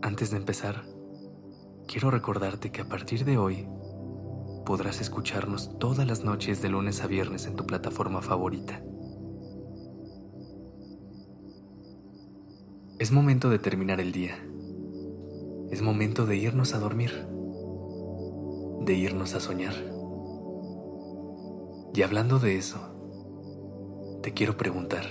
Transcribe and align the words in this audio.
Antes 0.00 0.30
de 0.30 0.36
empezar, 0.36 0.84
quiero 1.88 2.12
recordarte 2.12 2.70
que 2.70 2.82
a 2.82 2.88
partir 2.88 3.24
de 3.24 3.36
hoy 3.36 3.68
podrás 4.64 5.00
escucharnos 5.00 5.76
todas 5.80 6.06
las 6.06 6.22
noches 6.22 6.62
de 6.62 6.68
lunes 6.68 7.02
a 7.02 7.08
viernes 7.08 7.46
en 7.46 7.56
tu 7.56 7.66
plataforma 7.66 8.22
favorita. 8.22 8.80
Es 13.00 13.10
momento 13.10 13.50
de 13.50 13.58
terminar 13.58 14.00
el 14.00 14.12
día. 14.12 14.36
Es 15.72 15.82
momento 15.82 16.26
de 16.26 16.36
irnos 16.36 16.74
a 16.74 16.78
dormir. 16.78 17.26
De 18.82 18.94
irnos 18.94 19.34
a 19.34 19.40
soñar. 19.40 19.74
Y 21.92 22.02
hablando 22.02 22.38
de 22.38 22.56
eso, 22.56 22.78
te 24.22 24.32
quiero 24.32 24.56
preguntar, 24.56 25.04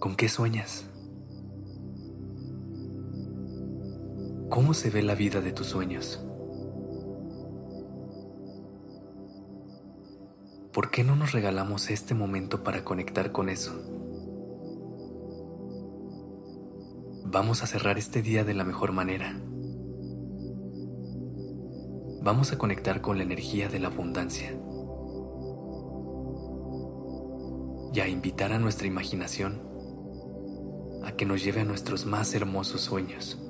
¿con 0.00 0.16
qué 0.16 0.30
sueñas? 0.30 0.86
¿Cómo 4.48 4.74
se 4.74 4.90
ve 4.90 5.02
la 5.02 5.14
vida 5.14 5.40
de 5.40 5.52
tus 5.52 5.66
sueños? 5.66 6.22
¿Por 10.72 10.90
qué 10.90 11.04
no 11.04 11.16
nos 11.16 11.32
regalamos 11.32 11.90
este 11.90 12.14
momento 12.14 12.62
para 12.62 12.84
conectar 12.84 13.32
con 13.32 13.48
eso? 13.48 13.72
Vamos 17.24 17.62
a 17.62 17.66
cerrar 17.66 17.98
este 17.98 18.22
día 18.22 18.44
de 18.44 18.54
la 18.54 18.64
mejor 18.64 18.92
manera 18.92 19.40
vamos 22.26 22.50
a 22.50 22.58
conectar 22.58 23.02
con 23.02 23.18
la 23.18 23.22
energía 23.22 23.68
de 23.68 23.78
la 23.78 23.86
abundancia 23.86 24.50
y 27.94 28.00
a 28.00 28.08
invitar 28.08 28.52
a 28.52 28.58
nuestra 28.58 28.88
imaginación 28.88 29.62
a 31.04 31.12
que 31.12 31.24
nos 31.24 31.44
lleve 31.44 31.60
a 31.60 31.64
nuestros 31.64 32.04
más 32.04 32.34
hermosos 32.34 32.80
sueños. 32.80 33.45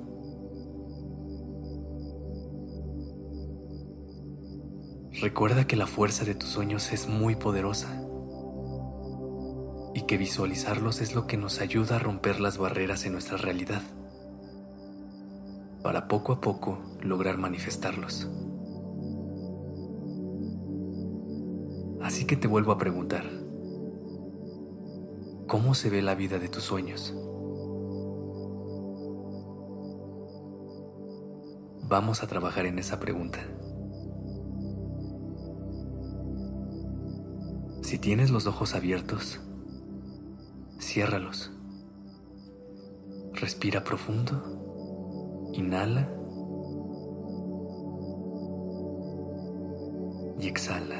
Recuerda 5.13 5.65
que 5.65 5.75
la 5.75 5.87
fuerza 5.87 6.25
de 6.25 6.35
tus 6.35 6.49
sueños 6.49 6.91
es 6.91 7.07
muy 7.07 7.35
poderosa 7.35 8.03
y 9.95 10.03
que 10.03 10.17
visualizarlos 10.17 11.01
es 11.01 11.15
lo 11.15 11.25
que 11.25 11.37
nos 11.37 11.59
ayuda 11.59 11.95
a 11.95 11.99
romper 11.99 12.39
las 12.39 12.57
barreras 12.57 13.05
en 13.05 13.13
nuestra 13.13 13.37
realidad 13.37 13.81
para 15.81 16.07
poco 16.07 16.33
a 16.33 16.41
poco 16.41 16.79
lograr 17.01 17.37
manifestarlos. 17.37 18.29
Así 22.01 22.25
que 22.25 22.35
te 22.35 22.47
vuelvo 22.47 22.71
a 22.71 22.77
preguntar, 22.77 23.23
¿cómo 25.47 25.73
se 25.73 25.89
ve 25.89 26.01
la 26.01 26.13
vida 26.13 26.39
de 26.39 26.49
tus 26.49 26.63
sueños? 26.63 27.15
Vamos 31.89 32.21
a 32.21 32.27
trabajar 32.27 32.65
en 32.65 32.79
esa 32.79 32.99
pregunta. 32.99 33.39
Si 37.87 37.97
tienes 37.97 38.31
los 38.31 38.47
ojos 38.47 38.75
abiertos, 38.75 39.39
ciérralos. 40.77 41.53
Respira 43.31 43.85
profundo. 43.85 45.53
Inhala. 45.53 46.09
Y 50.37 50.47
exhala. 50.49 50.99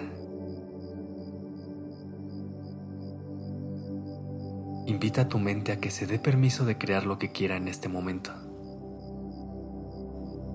Invita 4.86 5.24
a 5.24 5.28
tu 5.28 5.40
mente 5.40 5.74
a 5.74 5.82
que 5.82 5.92
se 5.92 6.08
dé 6.08 6.20
permiso 6.20 6.64
de 6.64 6.78
crear 6.78 7.06
lo 7.06 7.20
que 7.20 7.34
quiera 7.34 7.58
en 7.58 7.68
este 7.68 7.90
momento. 7.90 8.32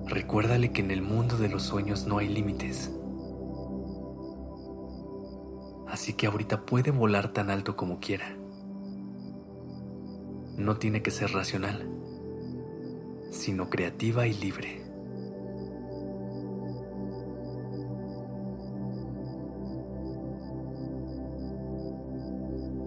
Recuérdale 0.06 0.72
que 0.72 0.80
en 0.80 0.92
el 0.92 1.02
mundo 1.02 1.36
de 1.36 1.50
los 1.50 1.64
sueños 1.64 2.06
no 2.06 2.16
hay 2.16 2.28
límites. 2.28 2.90
Así 6.02 6.14
que 6.14 6.26
ahorita 6.26 6.66
puede 6.66 6.90
volar 6.90 7.32
tan 7.32 7.48
alto 7.48 7.76
como 7.76 8.00
quiera. 8.00 8.36
No 10.56 10.76
tiene 10.76 11.00
que 11.00 11.12
ser 11.12 11.30
racional, 11.30 11.88
sino 13.30 13.70
creativa 13.70 14.26
y 14.26 14.34
libre. 14.34 14.82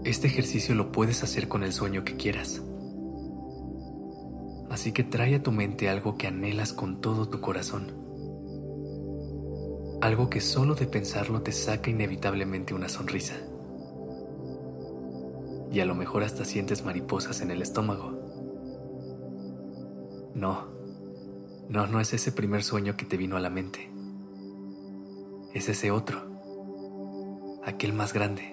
Este 0.04 0.28
ejercicio 0.28 0.76
lo 0.76 0.92
puedes 0.92 1.24
hacer 1.24 1.48
con 1.48 1.64
el 1.64 1.72
sueño 1.72 2.04
que 2.04 2.18
quieras. 2.18 2.62
Así 4.70 4.92
que 4.92 5.06
trae 5.06 5.36
a 5.36 5.42
tu 5.42 5.54
mente 5.54 5.88
algo 5.88 6.18
que 6.18 6.28
anhelas 6.28 6.74
con 6.74 7.00
todo 7.00 7.30
tu 7.30 7.40
corazón. 7.40 8.05
Algo 10.06 10.30
que 10.30 10.40
solo 10.40 10.76
de 10.76 10.86
pensarlo 10.86 11.42
te 11.42 11.52
saca 11.52 11.90
inevitablemente 11.90 12.76
una 12.76 12.90
sonrisa. 12.90 13.34
Y 15.72 15.80
a 15.80 15.86
lo 15.86 15.96
mejor 15.96 16.22
hasta 16.22 16.46
sientes 16.46 16.86
mariposas 16.86 17.42
en 17.42 17.50
el 17.50 17.64
estómago. 17.64 18.12
No, 20.36 20.68
no, 21.70 21.88
no 21.88 22.00
es 22.00 22.14
ese 22.14 22.32
primer 22.32 22.64
sueño 22.64 22.96
que 22.96 23.06
te 23.06 23.18
vino 23.18 23.36
a 23.36 23.40
la 23.40 23.50
mente. 23.50 23.90
Es 25.56 25.70
ese 25.70 25.90
otro, 25.90 26.22
aquel 27.66 27.92
más 27.92 28.14
grande 28.14 28.52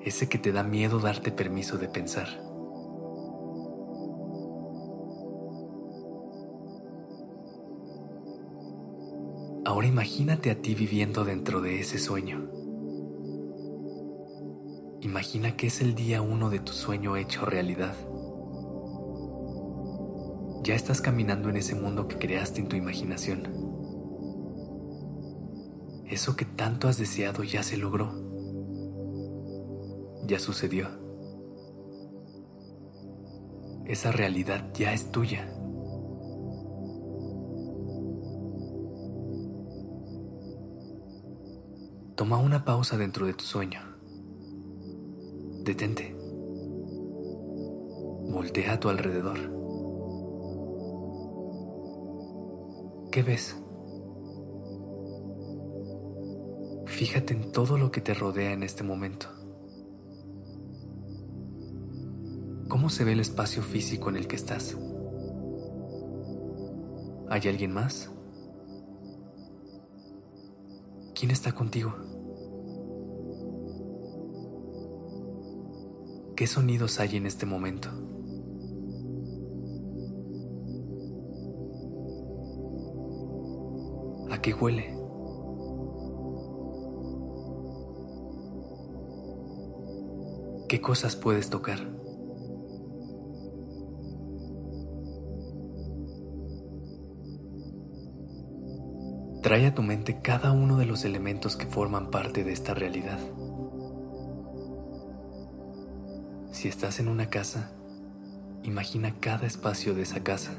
ese 0.00 0.30
que 0.30 0.38
te 0.38 0.52
da 0.52 0.62
miedo 0.62 0.98
darte 0.98 1.30
permiso 1.30 1.76
de 1.78 1.88
pensar. 1.88 2.28
Ahora 9.64 9.86
imagínate 9.86 10.50
a 10.50 10.60
ti 10.60 10.74
viviendo 10.74 11.24
dentro 11.24 11.60
de 11.60 11.80
ese 11.80 11.98
sueño. 11.98 12.50
Imagina 15.00 15.56
que 15.56 15.66
es 15.66 15.80
el 15.80 15.94
día 15.94 16.22
uno 16.22 16.50
de 16.50 16.60
tu 16.60 16.72
sueño 16.72 17.16
hecho 17.16 17.44
realidad. 17.44 17.94
Ya 20.62 20.74
estás 20.74 21.00
caminando 21.00 21.48
en 21.48 21.56
ese 21.56 21.74
mundo 21.74 22.08
que 22.08 22.18
creaste 22.18 22.60
en 22.60 22.68
tu 22.68 22.76
imaginación. 22.76 23.48
Eso 26.06 26.36
que 26.36 26.44
tanto 26.44 26.88
has 26.88 26.98
deseado 26.98 27.44
ya 27.44 27.62
se 27.62 27.76
logró 27.76 28.24
ya 30.26 30.38
sucedió. 30.38 30.88
Esa 33.86 34.12
realidad 34.12 34.72
ya 34.74 34.92
es 34.92 35.10
tuya. 35.12 35.46
Toma 42.24 42.38
una 42.38 42.64
pausa 42.64 42.96
dentro 42.96 43.26
de 43.26 43.34
tu 43.34 43.44
sueño. 43.44 43.80
Detente. 45.62 46.16
Voltea 48.30 48.72
a 48.72 48.80
tu 48.80 48.88
alrededor. 48.88 49.36
¿Qué 53.12 53.22
ves? 53.22 53.54
Fíjate 56.86 57.34
en 57.34 57.52
todo 57.52 57.76
lo 57.76 57.90
que 57.90 58.00
te 58.00 58.14
rodea 58.14 58.52
en 58.52 58.62
este 58.62 58.84
momento. 58.84 59.26
¿Cómo 62.70 62.88
se 62.88 63.04
ve 63.04 63.12
el 63.12 63.20
espacio 63.20 63.62
físico 63.62 64.08
en 64.08 64.16
el 64.16 64.26
que 64.26 64.36
estás? 64.36 64.78
¿Hay 67.28 67.46
alguien 67.46 67.74
más? 67.74 68.10
¿Quién 71.14 71.30
está 71.30 71.52
contigo? 71.52 72.13
¿Qué 76.36 76.48
sonidos 76.48 76.98
hay 76.98 77.16
en 77.16 77.26
este 77.26 77.46
momento? 77.46 77.90
¿A 84.32 84.42
qué 84.42 84.52
huele? 84.52 84.96
¿Qué 90.68 90.80
cosas 90.80 91.14
puedes 91.14 91.50
tocar? 91.50 91.78
Trae 99.40 99.66
a 99.66 99.74
tu 99.74 99.84
mente 99.84 100.20
cada 100.20 100.50
uno 100.50 100.78
de 100.78 100.86
los 100.86 101.04
elementos 101.04 101.56
que 101.56 101.66
forman 101.66 102.10
parte 102.10 102.42
de 102.42 102.52
esta 102.52 102.74
realidad. 102.74 103.20
Si 106.54 106.68
estás 106.68 107.00
en 107.00 107.08
una 107.08 107.30
casa, 107.30 107.72
imagina 108.62 109.18
cada 109.18 109.44
espacio 109.44 109.92
de 109.92 110.02
esa 110.02 110.22
casa. 110.22 110.52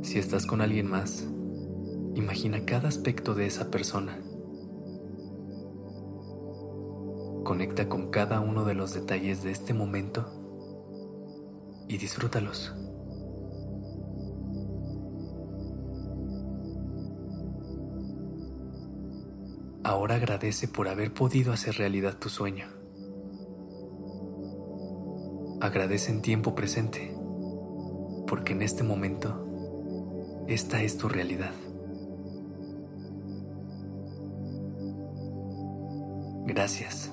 Si 0.00 0.18
estás 0.18 0.46
con 0.46 0.62
alguien 0.62 0.86
más, 0.86 1.28
imagina 2.14 2.64
cada 2.64 2.88
aspecto 2.88 3.34
de 3.34 3.44
esa 3.44 3.70
persona. 3.70 4.18
Conecta 7.44 7.86
con 7.86 8.10
cada 8.10 8.40
uno 8.40 8.64
de 8.64 8.72
los 8.72 8.94
detalles 8.94 9.42
de 9.42 9.50
este 9.50 9.74
momento 9.74 10.24
y 11.86 11.98
disfrútalos. 11.98 12.74
Ahora 19.84 20.14
agradece 20.14 20.66
por 20.66 20.88
haber 20.88 21.12
podido 21.12 21.52
hacer 21.52 21.74
realidad 21.74 22.16
tu 22.18 22.30
sueño. 22.30 22.83
Agradece 25.64 26.10
en 26.10 26.20
tiempo 26.20 26.54
presente, 26.54 27.16
porque 28.26 28.52
en 28.52 28.60
este 28.60 28.82
momento 28.82 30.44
esta 30.46 30.82
es 30.82 30.98
tu 30.98 31.08
realidad. 31.08 31.52
Gracias. 36.44 37.10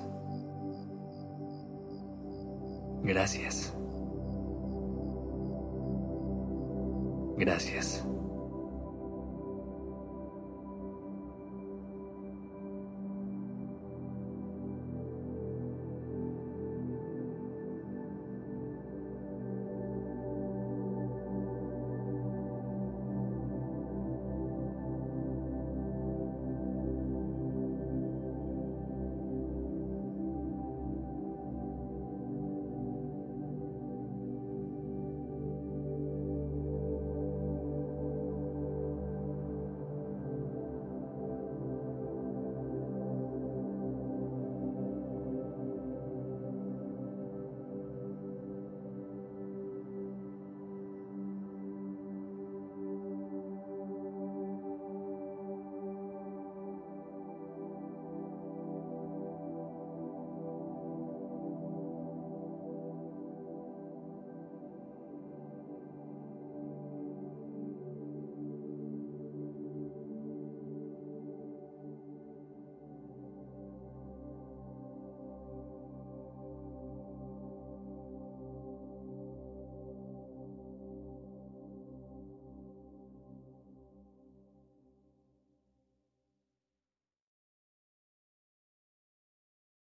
Gracias. 3.02 3.72
Gracias. 7.38 8.04